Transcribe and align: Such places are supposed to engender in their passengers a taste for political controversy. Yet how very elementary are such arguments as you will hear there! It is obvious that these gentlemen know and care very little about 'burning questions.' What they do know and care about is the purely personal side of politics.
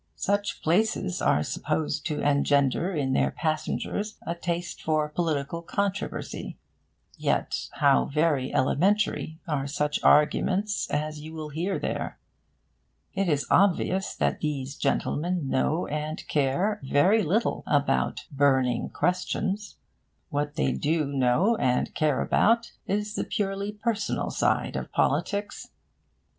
Such 0.15 0.63
places 0.63 1.21
are 1.21 1.43
supposed 1.43 2.07
to 2.07 2.21
engender 2.21 2.91
in 2.91 3.13
their 3.13 3.29
passengers 3.29 4.17
a 4.25 4.33
taste 4.33 4.81
for 4.81 5.07
political 5.07 5.61
controversy. 5.61 6.57
Yet 7.19 7.69
how 7.73 8.05
very 8.05 8.51
elementary 8.51 9.37
are 9.47 9.67
such 9.67 10.03
arguments 10.03 10.89
as 10.89 11.19
you 11.19 11.33
will 11.35 11.49
hear 11.49 11.77
there! 11.77 12.17
It 13.13 13.29
is 13.29 13.45
obvious 13.51 14.15
that 14.15 14.39
these 14.39 14.75
gentlemen 14.75 15.47
know 15.47 15.85
and 15.85 16.27
care 16.27 16.79
very 16.83 17.21
little 17.21 17.63
about 17.67 18.25
'burning 18.31 18.89
questions.' 18.89 19.75
What 20.31 20.55
they 20.55 20.71
do 20.71 21.05
know 21.05 21.57
and 21.57 21.93
care 21.93 22.21
about 22.23 22.71
is 22.87 23.13
the 23.13 23.23
purely 23.23 23.71
personal 23.71 24.31
side 24.31 24.75
of 24.75 24.91
politics. 24.91 25.69